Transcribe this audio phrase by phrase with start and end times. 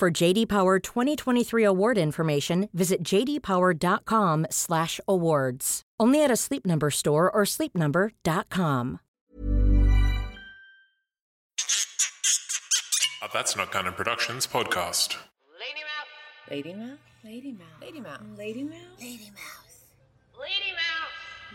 [0.00, 5.82] For JD Power 2023 award information, visit jdpower.com/awards.
[6.00, 9.00] Only at a Sleep Number store or sleepnumber.com.
[13.22, 15.18] A uh, That's Not Canon Productions podcast.
[15.60, 16.50] Lady Mouse.
[16.50, 16.96] Lady Mouse?
[17.22, 17.66] Lady Mouse.
[17.82, 18.22] Lady Mouse.
[18.38, 18.80] Lady Mouse.
[18.98, 19.84] Lady Mouse.
[20.40, 20.79] Lady Mouse.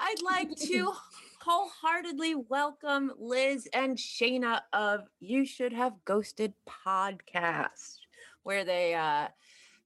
[0.03, 0.92] I'd like to
[1.41, 7.98] wholeheartedly welcome Liz and Shayna of You Should Have Ghosted podcast,
[8.42, 9.28] where they uh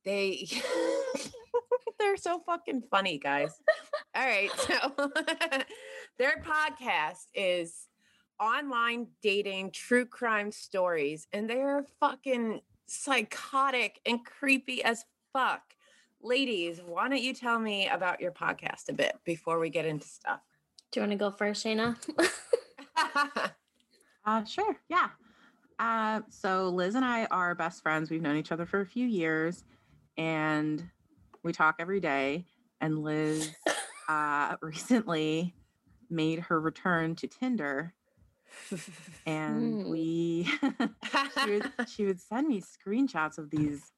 [0.04, 0.48] they
[1.98, 3.60] they're so fucking funny, guys.
[4.14, 4.74] All right, so
[6.18, 7.88] their podcast is
[8.40, 15.62] online dating true crime stories, and they're fucking psychotic and creepy as fuck.
[16.20, 20.06] Ladies, why don't you tell me about your podcast a bit before we get into
[20.06, 20.40] stuff?
[20.90, 21.96] Do you want to go first, Shayna?
[24.28, 24.76] Uh, sure.
[24.90, 25.08] Yeah.
[25.78, 28.10] Uh, so Liz and I are best friends.
[28.10, 29.64] We've known each other for a few years,
[30.18, 30.86] and
[31.42, 32.44] we talk every day.
[32.82, 33.50] And Liz
[34.08, 35.54] uh, recently
[36.10, 37.94] made her return to Tinder,
[39.26, 39.90] and Hmm.
[39.90, 40.48] we
[41.42, 43.92] she, would, she would send me screenshots of these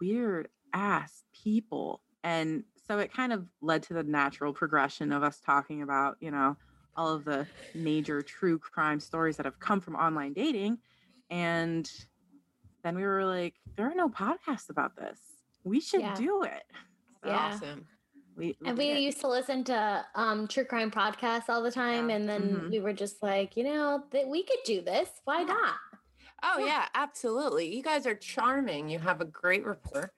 [0.00, 5.40] weird ass people, and so it kind of led to the natural progression of us
[5.40, 6.56] talking about, you know,
[6.96, 10.78] all of the major true crime stories that have come from online dating.
[11.30, 11.90] And
[12.84, 15.20] then we were like, there are no podcasts about this.
[15.64, 16.16] We should Yeah.
[16.16, 16.62] do it.
[17.22, 17.46] So Yeah.
[17.54, 17.86] Awesome.
[18.36, 19.00] We, and we did.
[19.00, 22.70] used to listen to um, true crime podcasts all the time, and then Mhm.
[22.70, 25.08] we were just like, you know, that we could do this.
[25.24, 25.74] Why not?
[26.42, 27.74] Oh yeah, absolutely.
[27.74, 28.88] You guys are charming.
[28.90, 30.12] You have a great rapport.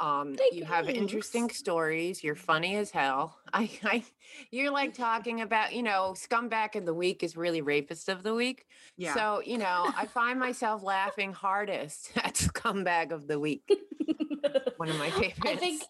[0.00, 2.24] Um, you have interesting stories.
[2.24, 3.38] You're funny as hell.
[3.52, 4.02] I, I,
[4.50, 8.34] you're like talking about, you know, scumbag of the week is really rapist of the
[8.34, 8.64] week.
[8.96, 9.12] yeah.
[9.14, 13.62] So, you know, I find myself laughing hardest at scumbag of the week.
[14.78, 15.38] One of my favorites.
[15.44, 15.82] I think,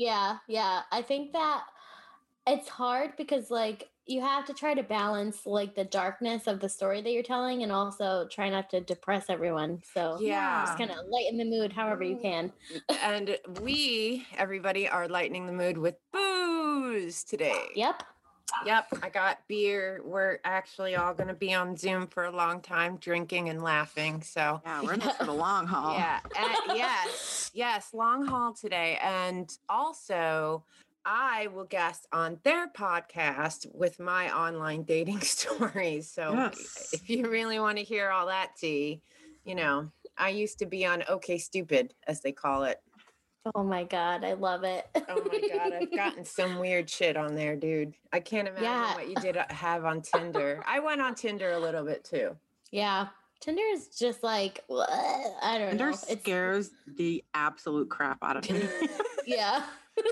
[0.00, 0.80] yeah, yeah.
[0.90, 1.64] I think that
[2.46, 6.68] it's hard because, like, you have to try to balance like the darkness of the
[6.68, 9.82] story that you're telling, and also try not to depress everyone.
[9.94, 10.64] So Yeah.
[10.64, 12.48] just kind of lighten the mood however you mm-hmm.
[12.88, 12.98] can.
[13.02, 17.66] and we, everybody, are lightening the mood with booze today.
[17.74, 18.02] Yep.
[18.64, 20.00] Yep, I got beer.
[20.04, 24.22] We're actually all going to be on Zoom for a long time, drinking and laughing.
[24.22, 25.94] So, yeah, we're in this for the long haul.
[25.94, 28.98] yeah, and yes, yes, long haul today.
[29.02, 30.64] And also,
[31.04, 36.10] I will guest on their podcast with my online dating stories.
[36.10, 36.90] So, Yes.
[36.92, 39.00] if you really want to hear all that tea,
[39.44, 42.80] you know, I used to be on OK Stupid, as they call it.
[43.54, 44.86] Oh my god, I love it.
[45.08, 47.94] Oh my god, I've gotten some weird shit on there, dude.
[48.12, 48.94] I can't imagine Yeah.
[48.94, 50.62] what you did uh, have on Tinder.
[50.66, 52.36] I went on Tinder a little bit too.
[52.70, 53.08] Yeah.
[53.40, 54.90] Tinder is just like what?
[54.90, 55.96] I don't Tinder know.
[56.08, 58.68] It's scares the absolute crap out of me.
[59.26, 59.62] yeah.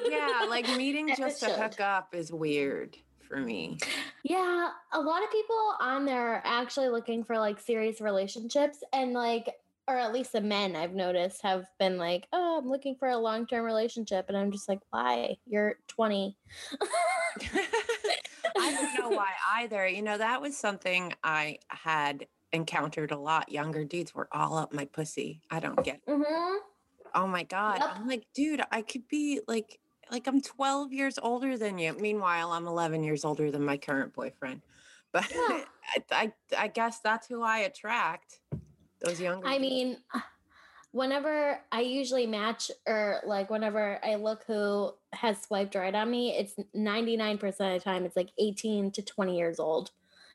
[0.09, 2.97] Yeah, like meeting just to hook up is weird
[3.29, 3.77] for me.
[4.25, 9.13] Yeah, a lot of people on there are actually looking for like serious relationships and
[9.13, 9.55] like
[9.89, 13.17] or at least the men I've noticed have been like, "Oh, I'm looking for a
[13.17, 15.37] long-term relationship." And I'm just like, "Why?
[15.47, 16.37] You're 20."
[18.61, 19.87] I don't know why either.
[19.89, 23.51] You know, that was something I had encountered a lot.
[23.51, 25.41] Younger dudes were all up my pussy.
[25.51, 26.11] I don't get it.
[26.11, 26.57] Mhm.
[27.15, 27.79] Oh my God.
[27.81, 27.91] Yep.
[27.95, 29.79] I'm like, dude, I could be like,
[30.11, 31.95] like I'm 12 years older than you.
[31.95, 34.63] Meanwhile, I'm 11 years older than my current boyfriend.
[35.11, 35.65] But Yeah.
[35.97, 38.41] I, I, I guess that's who I attract.
[39.01, 39.47] Those younger.
[39.49, 39.61] I dudes.
[39.71, 40.21] mean, uh,
[40.93, 46.37] whenever I usually match or like whenever I look who has swiped right on me,
[46.37, 49.91] it's 99% of the time it's like 18 to 20 years old.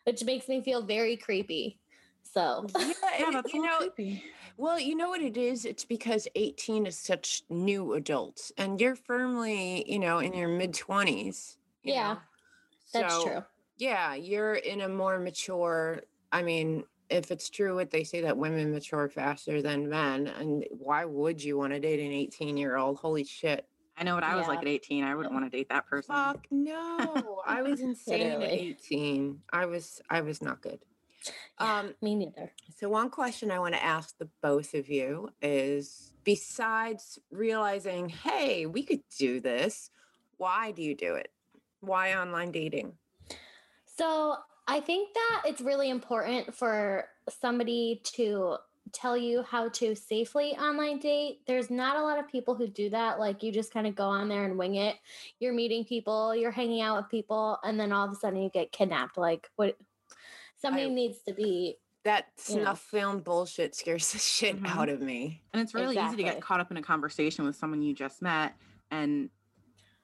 [0.06, 1.80] which makes me feel very creepy.
[2.24, 4.24] So Yeah, Yeah, that's a you know, creepy.
[4.57, 5.65] well, you know what it is?
[5.65, 10.74] It's because 18 is such new adults and you're firmly, you know, in your mid
[10.74, 11.57] 20s.
[11.83, 12.19] Yeah,
[12.94, 13.44] that's true.
[13.77, 18.36] Yeah, you're in a more mature, I mean, if it's true what they say that
[18.38, 22.75] women mature faster than men, and why would you want to date an 18 year
[22.75, 22.98] old?
[22.98, 23.68] Holy shit.
[23.95, 25.04] I know what I was like at 18.
[25.04, 26.15] I wouldn't want to date that person.
[26.15, 27.42] Fuck no.
[27.45, 29.39] I was insane at 18.
[29.51, 30.80] I was I was not good.
[31.60, 32.51] Yeah, Um me neither.
[32.75, 38.65] so one question I want to ask the both of you is besides realizing, hey,
[38.65, 39.92] we could do this,
[40.38, 41.31] why do you do it?
[41.81, 42.94] Why online dating?
[43.86, 44.38] So
[44.68, 48.57] I think that it's really important for somebody to
[48.92, 51.39] tell you how to safely online date.
[51.48, 53.19] There's not a lot of people who do that.
[53.19, 54.95] Like you just kind of go on there and wing it.
[55.39, 58.50] You're meeting people, you're hanging out with people, and then all of a sudden you
[58.50, 59.18] get kidnapped.
[59.18, 59.77] Like what
[60.62, 62.62] somebody I- needs to be That You know.
[62.63, 64.68] snuff film bullshit scares the shit Mhm.
[64.68, 65.42] out of me.
[65.54, 68.21] And it's really easy to get caught up in a conversation with someone you just
[68.21, 68.56] met.
[68.92, 69.30] And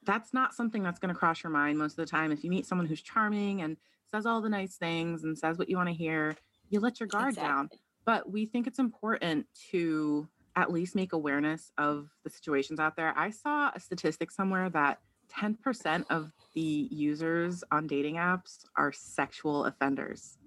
[0.02, 2.32] that's not something that's going to cross your mind most of the time.
[2.32, 3.76] If you meet someone who's charming and
[4.12, 6.36] says all the nice things and says what you want to hear,
[6.68, 7.70] you let your guard down.
[8.04, 13.14] But we think it's important to at least make awareness of the situations out there.
[13.16, 14.98] I saw a statistic somewhere that
[15.32, 20.38] 10% of the users on dating apps are sexual offenders.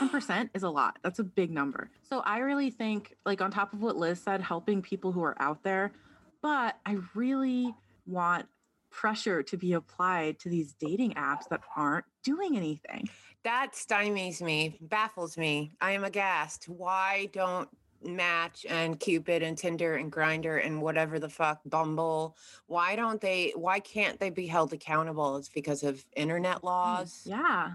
[0.00, 0.98] 10% is a lot.
[1.02, 1.90] That's a big number.
[2.02, 5.36] So I really think, like, on top of what Liz said, helping people who are
[5.40, 5.92] out there,
[6.40, 7.74] but I really
[8.06, 8.46] want
[8.92, 13.08] pressure to be applied to these dating apps that aren't doing anything.
[13.44, 15.72] That stymies me, baffles me.
[15.80, 16.68] I am aghast.
[16.68, 17.68] Why don't
[18.04, 22.36] Match and Cupid and Tinder and Grindr and whatever the fuck Bumble?
[22.66, 23.52] Why don't they?
[23.56, 25.36] Why can't they be held accountable?
[25.36, 27.22] It's because of internet mm, laws.
[27.24, 27.72] Yeah.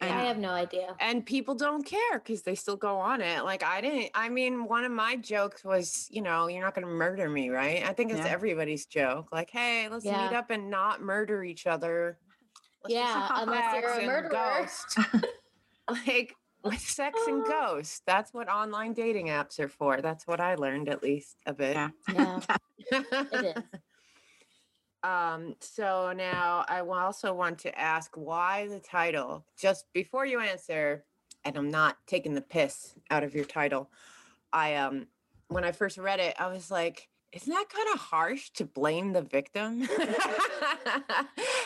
[0.00, 0.94] I have no idea.
[0.98, 3.44] and people don't care because they still go on it.
[3.44, 4.10] Like I didn't.
[4.14, 7.50] I mean, one of my jokes was, you know, you're not going to murder me,
[7.50, 7.84] right?
[7.86, 8.28] I think it's Yeah.
[8.32, 9.28] everybody's joke.
[9.32, 12.18] Like, hey, let's meet up and not murder each other.
[12.82, 14.30] Let's Yeah, unless you're a murderer.
[14.30, 14.98] Ghost.
[16.06, 18.00] like with sex and ghosts.
[18.06, 20.00] That's what online dating apps are for.
[20.00, 21.74] That's what I learned, at least a bit.
[21.74, 21.90] Yeah.
[22.12, 22.40] Yeah,
[22.90, 23.62] it is.
[25.02, 29.44] Um, so now I also want to ask why the title.
[29.56, 31.04] Just before you answer,
[31.44, 33.90] and I'm not taking the piss out of your title.
[34.52, 35.06] I um
[35.48, 39.12] when I first read it, I was like, isn't that kind of harsh to blame
[39.12, 39.88] the victim?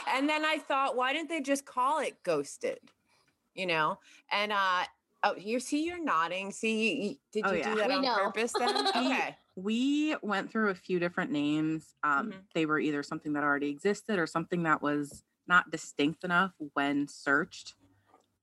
[0.09, 2.79] and then I thought, why didn't they just call it ghosted?
[3.55, 3.99] You know?
[4.31, 4.85] And uh
[5.25, 6.53] oh, you see you're nodding.
[6.53, 7.71] See, you- did Oh, you yeah.
[7.71, 8.15] do that We on know.
[8.17, 8.87] purpose then?
[8.97, 9.37] okay.
[9.57, 11.95] We went through a few different names.
[12.03, 12.35] Um, Mhm.
[12.55, 17.07] They were either something that already existed or something that was not distinct enough when
[17.07, 17.75] searched.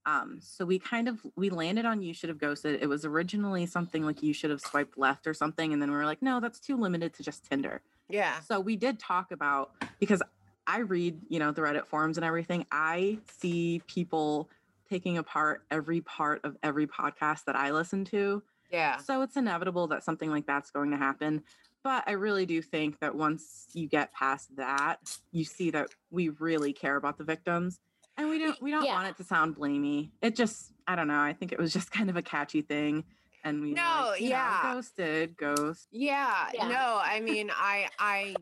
[0.06, 2.82] Um, so we kind of we landed on you should have ghosted.
[2.82, 5.98] It was originally something like you should have swiped left or something, and then we
[5.98, 7.82] were like, no, that's too limited to just Tinder.
[8.10, 8.40] Yeah.
[8.42, 10.22] So we did talk about because
[10.66, 12.66] I read, you know, the Reddit forums and everything.
[12.72, 14.50] I see people
[14.90, 18.42] taking apart every part of every podcast that I listen to.
[18.72, 18.98] Yeah.
[18.98, 21.44] So it's inevitable that something like that's going to happen.
[21.84, 26.30] But I really do think that once you get past that, you see that we
[26.30, 27.80] really care about the victims.
[28.18, 28.94] And we don't we don't Yeah.
[28.94, 30.12] want it to sound blamey.
[30.22, 31.20] It just I don't know.
[31.20, 33.04] I think it was just kind of a catchy thing.
[33.44, 34.74] And we No, like, you know, yeah.
[34.74, 35.88] ghosted, ghost.
[35.92, 36.68] Yeah, Yeah.
[36.68, 38.36] no, I mean, I, I,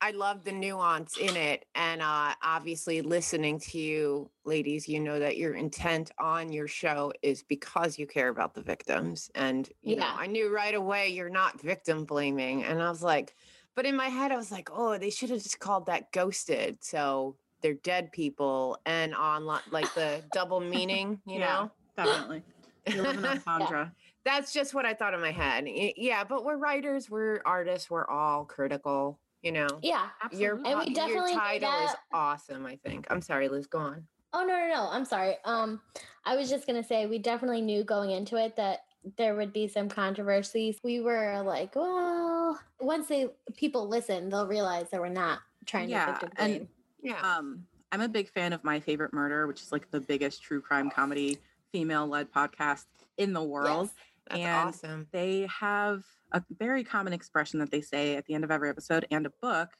[0.00, 5.18] I love the nuance in it, and uh, obviously, listening to you, ladies, you know
[5.18, 9.96] that your intent on your show is because you care about the victims, and you
[9.96, 10.14] know, Yeah.
[10.16, 13.34] I knew right away you're not victim blaming, and I was like,
[13.74, 16.84] but in my head, I was like, oh, they should have just called that ghosted,
[16.84, 21.62] so they're dead people, and online, like the double meaning, you Yeah.
[21.62, 21.72] know.
[21.96, 22.42] Definitely.
[22.86, 23.94] You're living on Sandra.
[24.24, 25.64] That's just what I thought in my head.
[25.66, 29.68] Yeah, but we're writers, we're artists, we're all critical, you know.
[29.82, 30.06] Yeah.
[30.32, 33.06] Your, And we definitely your title is that- awesome, I think.
[33.10, 34.06] I'm sorry, Liz, go on.
[34.32, 34.88] Oh no, no, no.
[34.90, 35.36] I'm sorry.
[35.44, 35.80] Um,
[36.24, 38.80] I was just gonna say we definitely knew going into it that
[39.16, 40.80] there would be some controversies.
[40.82, 46.06] We were like, well, once they people listen, they'll realize that we're not trying Yeah,
[46.06, 46.68] to victim and- blame.
[47.02, 47.20] Yeah.
[47.38, 50.60] Um, I'm a big fan of My Favorite Murder, which is like the biggest true
[50.60, 51.38] crime comedy
[51.70, 52.86] female led podcast
[53.18, 53.90] in the world.
[53.94, 54.04] Yes.
[54.28, 55.06] That's and awesome.
[55.12, 59.06] They have a very common expression that they say at the end of every episode
[59.10, 59.70] and a book,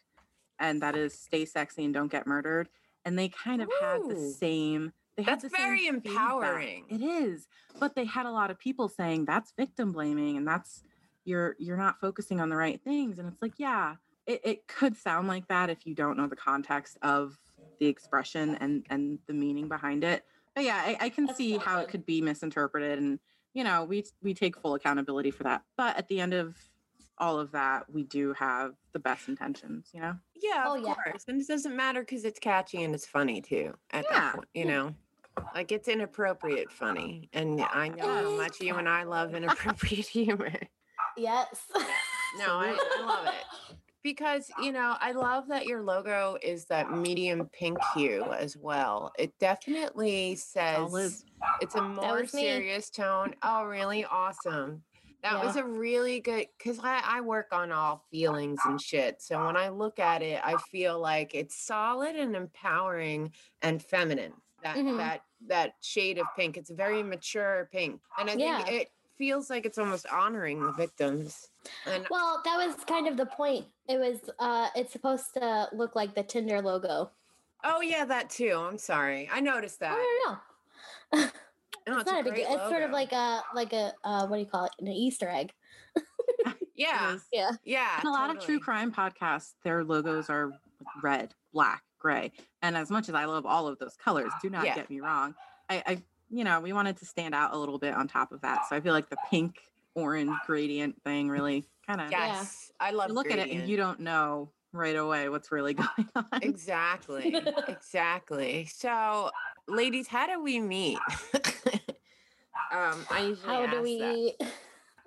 [0.59, 2.69] and that is stay sexy and don't get murdered.
[3.05, 4.93] And they kind of had the same.
[5.17, 6.07] That's the same very feedback.
[6.07, 6.85] empowering.
[6.89, 7.47] It is,
[7.79, 10.83] but they had a lot of people saying that's victim blaming, and that's
[11.25, 13.19] you're you're not focusing on the right things.
[13.19, 13.97] And it's like, yeah,
[14.27, 17.39] it, it could sound like that if you don't know the context of
[17.79, 20.25] the expression and and the meaning behind it
[20.55, 23.19] but yeah, I, I can That's see how it could be misinterpreted, and
[23.55, 25.63] you know, we we take full accountability for that.
[25.77, 26.57] But at the end of
[27.19, 29.91] all of that, we do have the best intentions.
[29.95, 30.15] You know.
[30.35, 30.95] Yeah, Oh, of yeah.
[30.95, 31.25] course.
[31.29, 33.75] And it doesn't matter because it's catchy and it's funny too.
[33.93, 34.21] At Yeah.
[34.21, 34.95] that point, you know,
[35.55, 40.53] like it's inappropriate funny, and I know how much you and I love inappropriate humor.
[41.17, 41.63] Yes.
[42.39, 46.93] No, I, I love it because you know I love that your logo is that
[46.93, 49.11] medium pink hue as well.
[49.19, 51.25] It definitely says
[51.61, 52.43] it's a more was me.
[52.43, 53.35] serious tone.
[53.43, 54.85] Oh, really awesome.
[55.23, 59.23] That was a really good because I, I work on all feelings and shit.
[59.23, 63.33] So when I look at it, I feel like it's solid and empowering
[63.63, 64.35] and feminine.
[64.63, 64.99] That Mhm.
[64.99, 66.57] that that shade of pink.
[66.59, 68.01] It's a very mature pink.
[68.19, 68.69] And I think Yeah.
[68.69, 71.49] it feels like it's almost honoring the victims.
[71.87, 73.67] And well, that was kind of the point.
[73.89, 77.11] It was uh it's supposed to look like the Tinder logo.
[77.65, 78.53] oh yeah, that too.
[78.57, 79.29] I'm sorry.
[79.33, 79.97] I noticed that.
[80.27, 80.39] Oh
[81.13, 81.29] no, no.
[81.87, 82.57] No, it's, not a big great deal.
[82.57, 84.73] It's sort of like a like a uh what do you call it?
[84.81, 85.53] An Easter egg.
[86.75, 87.51] yeah, Yeah.
[87.65, 87.99] yeah.
[87.99, 90.51] And a lot of true crime podcasts, their logos are
[91.03, 92.33] red, black, gray.
[92.63, 94.75] And as much as I love all of those colors, do not Yeah.
[94.75, 95.35] get me wrong.
[95.69, 98.41] I, I, you know, we wanted to stand out a little bit on top of
[98.43, 98.69] that.
[98.69, 99.57] So I feel like the pink
[99.95, 102.27] orange gradient thing really kind of Yeah.
[102.27, 103.09] Yes, I love.
[103.09, 106.25] you look at it and you don't know right away what's really going on.
[106.43, 107.35] Exactly.
[107.69, 108.67] exactly.
[108.67, 109.31] So,
[109.69, 110.99] ladies, how do we meet?
[112.73, 114.53] um, I usually How ask do we that.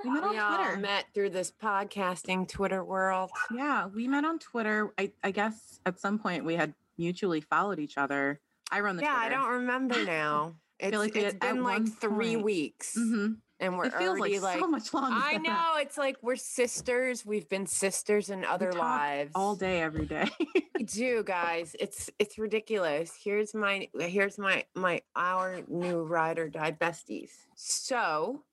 [0.04, 0.78] We met on We all Twitter.
[0.78, 3.32] met through this podcasting Twitter world.
[3.54, 4.94] Yeah, we met on Twitter.
[4.98, 8.40] I, I guess at some point we had mutually followed each other.
[8.72, 10.54] I run the yeah, I don't remember now.
[10.80, 13.86] It's, feel like we it's had- at been like three point- weeks, hmm and we're
[13.88, 14.60] It feels already like, like.
[14.60, 15.18] so much longer.
[15.20, 15.50] I than that.
[15.76, 17.26] know it's like we're sisters.
[17.26, 20.30] We've been sisters in other talk lives all day, every day.
[20.78, 21.76] We do, guys.
[21.80, 23.14] It's it's ridiculous.
[23.20, 27.32] Here's my here's my my our new ride or die besties.
[27.56, 28.44] So,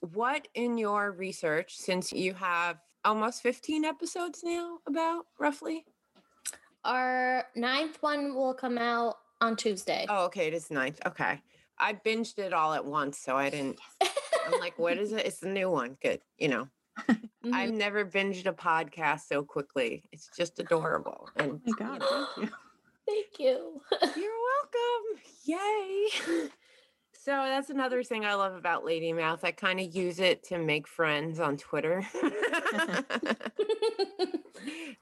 [0.00, 5.84] what in your research, since you have almost 15 episodes now, about roughly?
[6.84, 10.04] Our ninth one will come out on Tuesday.
[10.08, 10.98] Oh, okay, it is ninth.
[11.06, 11.40] Okay,
[11.80, 13.78] I binged it all at once, so I didn't.
[14.00, 15.26] I'm like, what is it?
[15.26, 15.96] It's the new one.
[16.02, 16.68] Good, you know.
[17.08, 17.28] Mhm.
[17.52, 20.02] I've never binged a podcast so quickly.
[20.12, 21.28] It's just adorable.
[21.36, 22.56] And Oh my God, thank you.
[23.06, 23.80] Thank you.
[24.16, 25.22] You're welcome.
[25.44, 26.48] Yay.
[27.20, 29.40] So that's another thing I love about Lady Mouth.
[29.42, 32.06] I kind of use it to make friends on Twitter.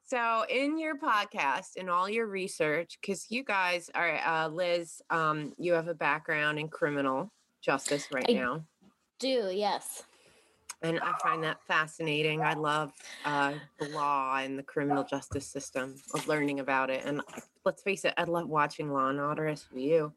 [0.06, 5.52] so in your podcast and all your research, because you guys are uh, Liz, um,
[5.58, 7.30] you have a background in criminal
[7.60, 8.64] justice right I now.
[9.18, 10.04] Do yes.
[10.80, 12.40] And I find that fascinating.
[12.40, 12.92] I love
[13.26, 17.02] uh, the law and the criminal justice system of learning about it.
[17.04, 17.20] And
[17.66, 20.12] let's face it, I love watching Law and Order SVU.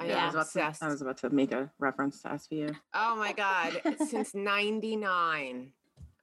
[0.00, 0.84] I Yeah, I was, about to.
[0.84, 2.74] I was about to make a reference to SVU.
[2.94, 3.80] Oh my god!
[4.08, 5.72] Since '99,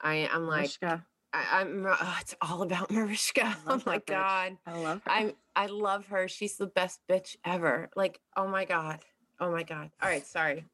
[0.02, 1.86] I I'm like Mariska, I, I'm.
[1.88, 3.56] Oh, it's all about Mariska.
[3.68, 4.08] Oh my bitch.
[4.08, 4.58] god!
[4.66, 5.12] I love her.
[5.12, 6.28] I I love her.
[6.28, 7.90] She's the best bitch ever.
[7.96, 9.00] Like oh my god.
[9.40, 9.92] Oh my god.
[10.02, 10.66] All right, sorry.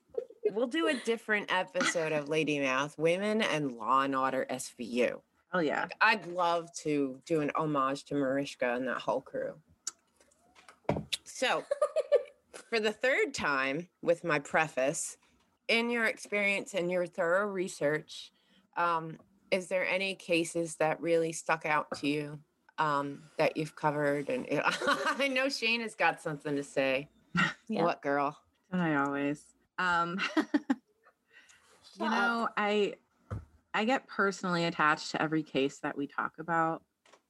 [0.52, 5.20] We'll do a different episode of Lady Mouth, Women and Law and Order SVU.
[5.52, 5.82] oh yeah.
[5.82, 9.56] Like, I'd love to do an homage to Mariska and that whole crew.
[11.24, 11.64] So,
[12.70, 15.18] for the third time, with my preface,
[15.68, 18.32] in your experience and your thorough research,
[18.78, 19.18] um,
[19.52, 22.40] is there any cases that really stuck out to you
[22.78, 24.30] um, that you've covered?
[24.30, 24.48] And
[25.20, 27.10] I know Shane has got something to say.
[27.68, 27.84] Yeah.
[27.84, 28.38] What girl?
[28.72, 29.44] Don't I always?
[29.80, 30.20] Um,
[32.00, 32.96] you know, I
[33.74, 36.84] I get personally attached to every case that we talk about.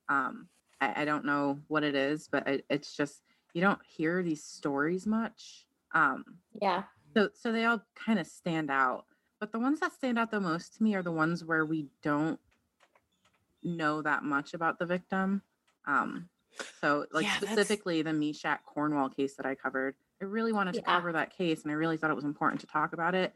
[0.09, 0.47] Um,
[0.81, 3.21] I, I don't know what it is, but it, it's just
[3.53, 5.65] you don't hear these stories much.
[5.93, 6.83] Um, Yeah.
[7.15, 9.05] so so they all kind of stand out.
[9.39, 11.87] But the ones that stand out the most to me are the ones where we
[12.01, 12.39] don't
[13.63, 15.41] know that much about the victim.
[15.85, 16.29] Um,
[16.81, 19.95] so like Yeah, that's- specifically the Meshack Cornwall case that I covered.
[20.21, 20.85] I really wanted to Yeah.
[20.95, 23.35] cover that case and I really thought it was important to talk about it.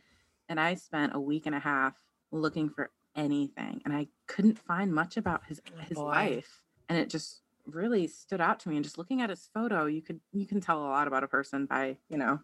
[0.49, 4.93] And I spent a week and a half looking for anything and I couldn't find
[4.93, 6.03] much about his his boy.
[6.05, 6.63] life.
[6.89, 8.75] And it just really stood out to me.
[8.75, 11.27] And just looking at his photo, you could you can tell a lot about a
[11.27, 12.39] person by, you know,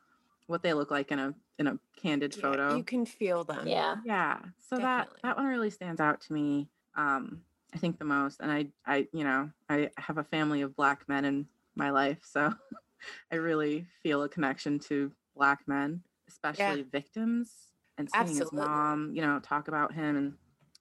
[0.48, 2.78] what they look like in a in a candid Yeah, photo.
[2.78, 3.68] you can feel them.
[3.68, 3.98] Yeah.
[4.06, 4.40] yeah.
[4.60, 4.84] So Definitely.
[4.84, 6.70] that that one really stands out to me.
[6.96, 7.42] Um,
[7.74, 8.40] I think the most.
[8.40, 12.20] And I I, you know, I have a family of black men in my life.
[12.24, 12.54] So
[13.32, 17.50] I really feel a connection to black men, especially victims
[17.98, 18.60] and seeing Absolutely.
[18.60, 20.34] his mom, you know, talk about him and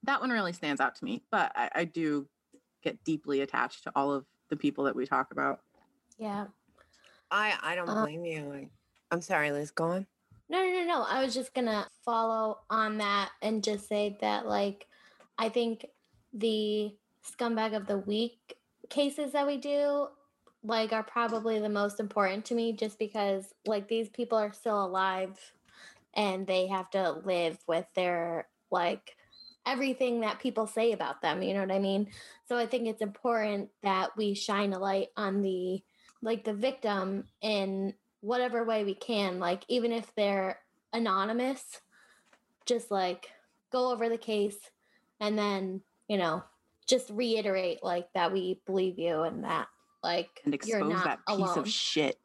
[0.04, 1.22] that one really stands out to me.
[1.30, 2.28] But I, I do
[2.82, 5.61] get deeply attached to all of the people that we talk about.
[6.18, 6.44] Yeah.
[7.30, 8.52] I I don't Uh, blame you.
[8.52, 8.68] I,
[9.11, 9.71] I'm sorry, Liz.
[9.71, 10.06] Go on.
[10.50, 11.02] No, no, no, no.
[11.09, 14.87] I was just gonna follow on that and just say that, like,
[15.38, 15.87] I think
[16.35, 16.94] the
[17.25, 18.59] scumbag of the week
[18.90, 20.09] cases that we do,
[20.62, 24.85] like, are probably the most important to me, just because, like, these people are still
[24.85, 25.40] alive,
[26.12, 29.16] and they have to live with their like
[29.66, 31.42] everything that people say about them.
[31.42, 32.09] You know what I mean?
[32.49, 35.83] So I think it's important that we shine a light on the
[36.21, 40.59] like the victim in whatever way we can, like even if they're
[40.92, 41.62] anonymous,
[42.66, 43.28] just like
[43.73, 44.59] go over the case
[45.21, 46.42] and then, you know,
[46.87, 49.66] just reiterate like that we believe you and that
[50.02, 51.59] like And you're expose not that piece alone.
[51.59, 52.19] of shit.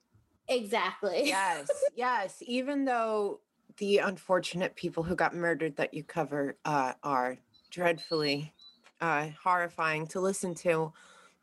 [0.47, 1.23] Exactly.
[1.25, 2.37] Yes, yes.
[2.41, 3.39] Even though
[3.77, 7.37] the unfortunate people who got murdered that you cover uh, are
[7.71, 8.53] dreadfully
[9.01, 10.91] uh, horrifying to listen to,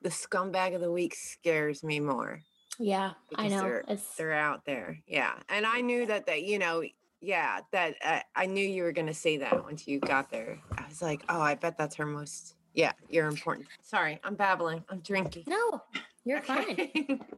[0.02, 2.42] the scumbag of the week scares me more.
[2.78, 3.62] yeah, I know.
[3.62, 4.98] They're, It's they're out there.
[5.06, 5.34] Yeah.
[5.48, 6.82] And I knew that, that you know,
[7.20, 10.58] yeah, that uh, I knew you were going to say that once you got there.
[10.76, 12.56] I was like, oh, I bet that's her most.
[12.74, 13.68] Yeah, you're important.
[13.82, 14.84] Sorry, I'm babbling.
[14.90, 15.44] I'm drinking.
[15.46, 15.80] no,
[16.24, 17.20] you're fine.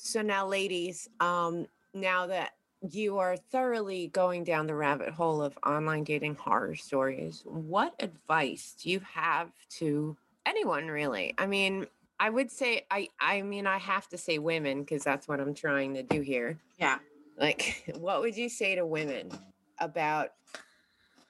[0.00, 5.58] So now, ladies, um, now that you are thoroughly going down the rabbit hole of
[5.66, 10.16] online dating horror stories, what advice do you have to
[10.46, 11.34] anyone really?
[11.38, 11.86] I mean,
[12.20, 15.54] I would say I I mean I have to say women because that's what I'm
[15.54, 16.58] trying to do here.
[16.78, 16.98] Yeah.
[17.36, 19.30] Like, what would you say to women
[19.78, 20.30] about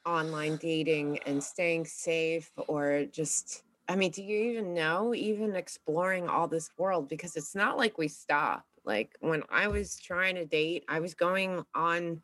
[0.07, 6.29] online dating and staying safe or just I mean, do you even know even exploring
[6.29, 8.65] all this world because it's not like we stop.
[8.89, 12.23] Like when I was trying to date, I was going on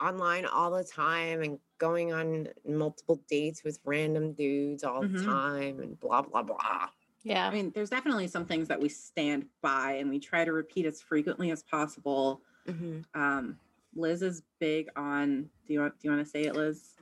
[0.00, 5.18] online all the time and going on multiple dates with random dudes all Mhm.
[5.18, 6.90] the time and blah blah blah.
[7.22, 7.48] yeah.
[7.48, 10.86] I mean, there's definitely some things that we stand by and we try to repeat
[10.86, 12.40] as frequently as possible.
[12.66, 13.04] Mhm.
[13.14, 13.58] Um,
[13.96, 15.50] Liz is big on.
[15.66, 15.98] Do you want?
[15.98, 16.92] Do you want to say it, Liz?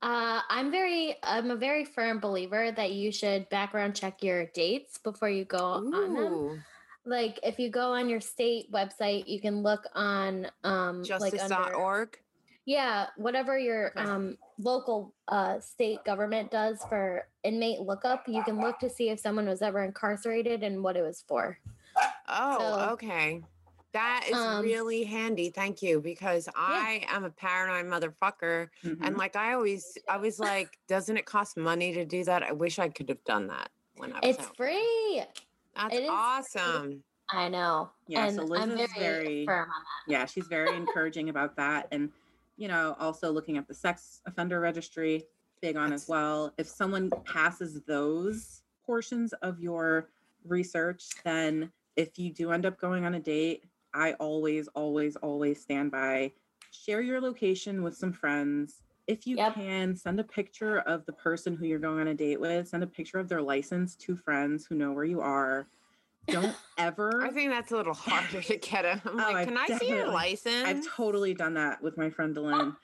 [0.00, 4.98] Uh, I'm very, I'm a very firm believer that you should background check your dates
[4.98, 6.64] before you go on them.
[7.08, 11.34] Ooh, Like, if you go on your state website, you can look on, um, like
[11.40, 12.10] under,
[12.64, 14.00] yeah, whatever your Okay.
[14.04, 18.28] um local uh state government does for inmate lookup.
[18.28, 21.58] You can look to see if someone was ever incarcerated and what it was for.
[22.28, 23.42] Oh, So- okay.
[23.92, 25.48] That is Um, really handy.
[25.48, 25.98] Thank you.
[26.02, 28.68] Because I am a paranoid motherfucker.
[28.84, 28.98] Mhm.
[29.00, 32.42] And like I always I was like, doesn't it cost money to do that?
[32.42, 34.56] I wish I could have done that when I was It's out.
[34.58, 35.22] free.
[35.78, 36.16] That's it is free.
[36.16, 37.04] awesome.
[37.30, 37.90] I know.
[38.06, 39.66] Yeah, and so Liz I'm is very, very-
[40.06, 41.88] yeah, she's very encouraging about that.
[41.92, 42.10] And,
[42.56, 45.24] you know, also looking at the sex offender registry,
[45.60, 46.52] big on as well.
[46.56, 50.08] If someone passes those portions of your
[50.44, 53.64] research, then if you do end up going on a date,
[53.94, 56.32] I always, always, always stand by.
[56.70, 58.82] Share your location with some friends.
[59.08, 59.54] If you Yep.
[59.54, 62.82] can, send a picture of the person who you're going on a date with, send
[62.82, 65.66] a picture of their license to friends who know where you are.
[66.26, 67.22] Don't ever.
[67.24, 69.00] I think that's a little harder to get him.
[69.06, 70.64] I'm Oh, like, I've can I see your license?
[70.68, 72.76] I've totally done that with my friend Dylan.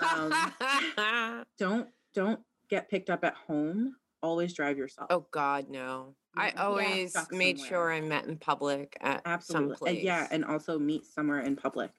[0.00, 2.40] Um, don't don't
[2.70, 3.96] get picked up at home.
[4.22, 5.08] Always drive yourself.
[5.10, 6.14] oh God, no.
[6.36, 7.68] I always stuck made somewhere.
[7.68, 9.96] sure I met in public at some place.
[9.96, 11.90] And yeah, and also meet somewhere in public.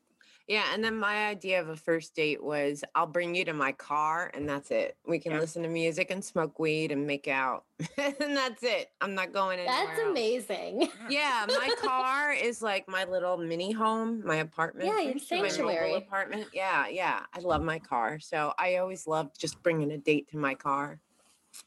[0.47, 3.71] Yeah, and then my idea of a first date was I'll bring you to my
[3.71, 4.97] car and that's it.
[5.08, 5.39] We can Yeah.
[5.39, 7.63] listen to music and smoke weed and make out.
[7.97, 8.91] and that's it.
[8.99, 9.86] I'm not going anywhere.
[9.88, 10.10] That's else.
[10.10, 10.89] amazing.
[11.10, 14.88] Yeah, my car is like my little mini home, my apartment.
[14.88, 15.93] Yeah, your my sanctuary.
[15.95, 16.47] apartment.
[16.53, 17.21] Yeah, yeah.
[17.34, 18.19] I love my car.
[18.19, 20.99] So I always love just bringing a date to my car.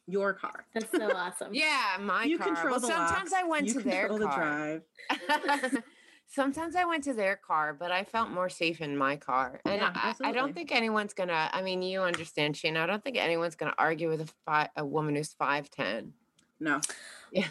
[0.09, 0.67] Your car.
[0.75, 1.55] That's so awesome.
[1.55, 2.49] Yeah, my you car.
[2.49, 4.83] control well, the sometimes locks, I went you to their the car.
[5.09, 5.83] drive.
[6.29, 9.61] Sometimes I went to their car, but I felt more safe in my car.
[9.65, 11.49] And Yeah, I, I don't think anyone's gonna.
[11.53, 12.77] I mean, you understand, Shane.
[12.77, 16.13] I don't think anyone's gonna argue with a fi- a woman who's five ten.
[16.59, 16.81] No.
[17.33, 17.49] Yeah.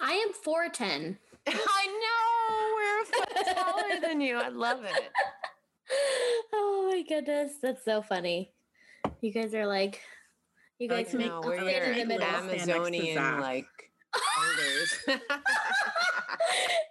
[0.00, 1.18] I am 410.
[1.46, 4.36] I know we're a foot taller than you.
[4.36, 4.92] I love it.
[6.52, 7.52] oh my goodness.
[7.62, 8.52] That's so funny.
[9.20, 10.00] You guys are like,
[10.78, 12.26] you guys like make make No, we're in the middle.
[12.26, 13.66] Stand next to Amazonian like
[14.38, 15.20] elders.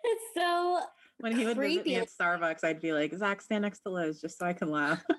[0.03, 0.79] It's so
[1.19, 4.21] When he would visit me at Starbucks, I'd be like, Zach, stand next to Liz
[4.21, 5.03] just so I can laugh.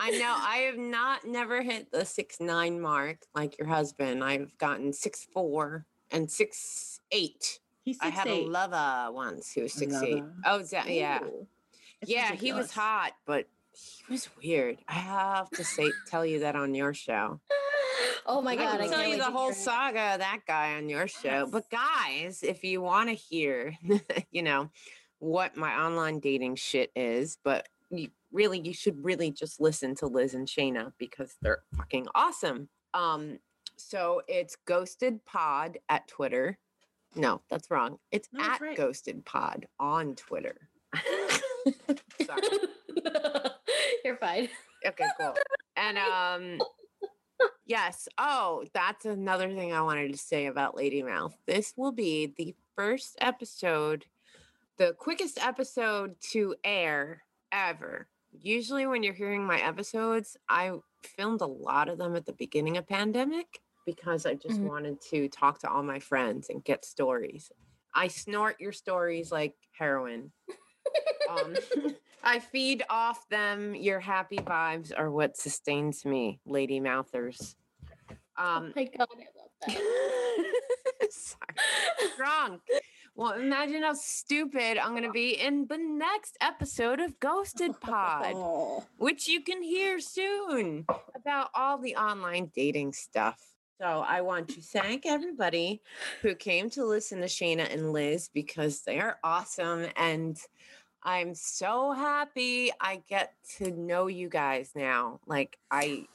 [0.00, 0.36] I know.
[0.38, 4.22] I have not never hit the six nine mark like your husband.
[4.22, 7.58] I've gotten six four and six eight.
[7.82, 8.46] He's I had eight.
[8.46, 10.22] a lover once who was A six eight.
[10.44, 11.46] Oh, is that, yeah, Ooh.
[12.02, 12.32] It's yeah.
[12.32, 14.78] He was hot, but he was weird.
[14.88, 17.40] I have to say, tell you that on your show.
[18.26, 18.72] Oh my I god!
[18.72, 21.46] can I tell can't you the whole saga of that guy on your show.
[21.50, 23.74] But guys, if you want to hear,
[24.30, 24.70] you know,
[25.18, 30.06] what my online dating shit is, but you really you should really just listen to
[30.06, 32.68] Liz and Shayna because they're fucking awesome.
[32.94, 33.38] Um
[33.76, 36.58] so it's ghosted pod at Twitter.
[37.14, 37.98] No, that's wrong.
[38.12, 38.76] It's No, at right.
[38.76, 40.68] ghosted pod on Twitter.
[42.26, 42.42] Sorry.
[44.04, 44.48] You're fine.
[44.86, 45.34] Okay, cool.
[45.76, 46.60] And um
[47.66, 48.08] yes.
[48.18, 51.36] Oh, that's another thing I wanted to say about Lady Mouth.
[51.46, 54.06] This will be the first episode,
[54.76, 58.08] the quickest episode to air ever.
[58.32, 60.72] Usually when you're hearing my episodes, I
[61.02, 64.68] filmed a lot of them at the beginning of pandemic because I just Mhm.
[64.68, 67.50] wanted to talk to all my friends and get stories.
[67.94, 70.32] I snort your stories like heroin.
[71.30, 71.56] Um,
[72.22, 73.74] I feed off them.
[73.74, 77.56] Your happy vibes are what sustains me, Lady Mouthers.
[78.36, 81.10] Um, oh my god, I love that.
[81.10, 82.60] sorry, wrong.
[83.14, 89.26] Well, imagine how stupid I'm gonna be in the next episode of Ghosted Pod, which
[89.26, 93.40] you can hear soon about all the online dating stuff.
[93.80, 95.82] So I want to thank everybody
[96.22, 100.36] who came to listen to Shayna and Liz because they are awesome and
[101.02, 105.20] I'm so happy I get to know you guys now.
[105.26, 106.06] Like I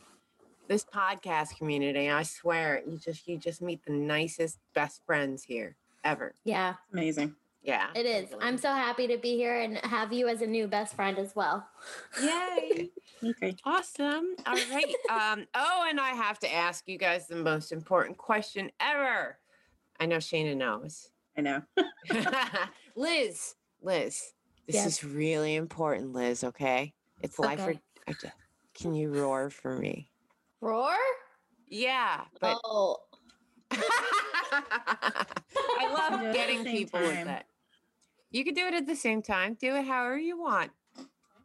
[0.67, 5.75] this podcast community, I swear, you just you just meet the nicest best friends here
[6.03, 6.33] ever.
[6.43, 7.35] Yeah, Amazing.
[7.63, 7.87] Yeah.
[7.95, 8.29] it is.
[8.41, 11.35] I'm so happy to be here and have you as a new best friend as
[11.35, 11.67] well.
[12.21, 12.89] Yay.
[13.23, 13.55] Okay.
[13.63, 14.35] Awesome.
[14.45, 14.93] All right.
[15.09, 19.37] Um, oh, and I have to ask you guys the most important question ever.
[19.97, 21.07] I know Shayna knows.
[21.37, 21.61] I know.
[22.97, 24.33] Liz, Liz,
[24.67, 24.85] this Yes.
[24.85, 26.93] is really important, Liz, okay?
[27.21, 27.79] It's life or Okay.
[28.07, 28.15] I
[28.73, 30.09] can you roar for me?
[30.61, 30.95] Roar?
[31.67, 32.97] Yeah, but oh,
[33.71, 35.27] I
[35.93, 37.27] love getting same people with time.
[37.29, 37.45] it.
[38.31, 39.55] You can do it at the same time.
[39.59, 40.71] Do it however you want.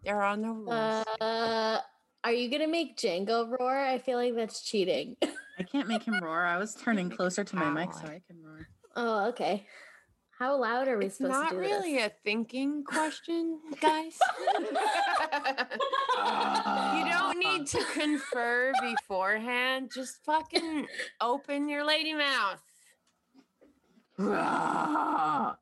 [0.04, 1.04] There are no rules.
[1.20, 1.80] uh,
[2.24, 3.76] are you gonna make Django roar?
[3.78, 5.16] I feel like that's cheating.
[5.58, 6.44] I can't make him roar.
[6.44, 8.68] I was turning closer to my mic so I can roar.
[8.96, 9.66] oh, okay.
[10.38, 11.80] How loud are we it's supposed not to do really this?
[11.80, 14.16] Not really a thinking question, guys.
[16.96, 19.90] you don't need to confer beforehand.
[19.92, 20.86] Just fucking
[21.20, 22.60] open your lady mouth.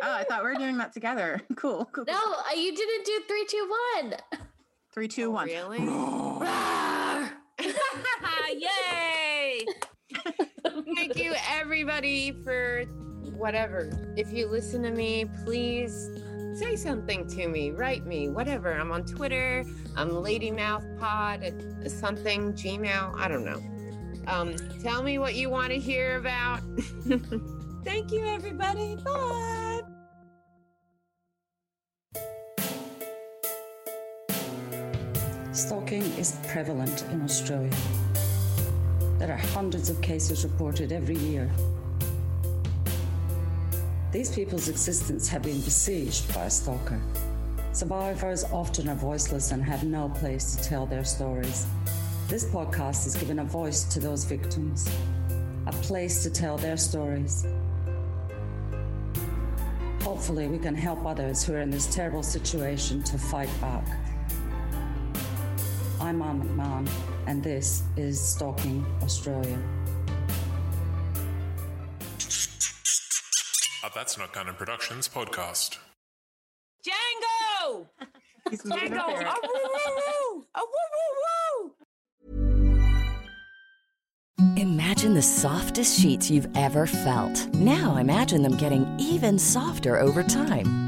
[0.00, 1.40] Oh, I thought we were doing that together.
[1.56, 1.84] Cool.
[1.92, 2.04] cool.
[2.06, 2.34] No, cool.
[2.34, 4.14] uh, you didn't do three, two, one.
[4.92, 5.46] Three, two, Oh, one.
[5.46, 5.78] really?
[10.98, 12.82] Thank you, everybody, for
[13.36, 13.88] whatever.
[14.16, 16.10] If you listen to me, please
[16.54, 17.70] say something to me.
[17.70, 18.72] Write me, whatever.
[18.72, 19.64] I'm on Twitter.
[19.94, 23.14] I'm LadyMouthPod at something Gmail.
[23.16, 23.62] I don't know.
[24.26, 26.62] Um, tell me what you want to hear about.
[27.84, 28.96] Thank you, everybody.
[28.96, 29.82] Bye.
[35.52, 37.70] Stalking is prevalent in Australia.
[39.18, 41.50] There are hundreds of cases reported every year.
[44.12, 47.00] These people's existence have been besieged by a stalker.
[47.72, 51.66] Survivors often are voiceless and have no place to tell their stories.
[52.28, 54.88] This podcast has given a voice to those victims,
[55.66, 57.44] a place to tell their stories.
[60.02, 63.84] Hopefully, we can help others who are in this terrible situation to fight back.
[66.00, 66.88] I'm Anne McMahon,
[67.28, 69.58] and this is Stalking Australia.
[73.84, 75.76] A That's Not Canon Productions podcast.
[76.82, 77.86] Django!
[78.48, 78.98] Django!
[78.98, 79.28] up there.
[79.28, 80.46] Oh, woo, woo, woo!
[80.54, 81.74] Oh, woo, woo,
[84.46, 84.56] woo!
[84.56, 87.46] Imagine the softest sheets you've ever felt.
[87.54, 90.87] Now imagine them getting even softer over time.